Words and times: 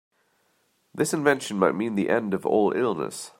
This 0.95 1.13
invention 1.13 1.59
might 1.59 1.75
mean 1.75 1.93
the 1.93 2.09
end 2.09 2.33
of 2.33 2.43
all 2.43 2.71
illness. 2.75 3.29